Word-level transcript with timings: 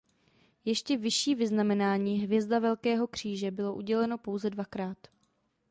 Ještě 0.65 0.97
vyšší 0.97 1.35
vyznamenání 1.35 2.19
Hvězda 2.19 2.59
Velkého 2.59 3.07
kříže 3.07 3.51
bylo 3.51 3.73
uděleno 3.75 4.17
pouze 4.17 4.49
dvakrát. 4.49 4.97